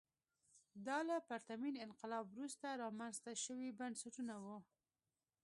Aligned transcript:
دا 0.87 0.97
له 1.09 1.15
پرتمین 1.29 1.75
انقلاب 1.85 2.23
وروسته 2.29 2.65
رامنځته 2.83 3.31
شوي 3.43 3.69
بنسټونه 3.79 4.33
وو. 4.43 4.57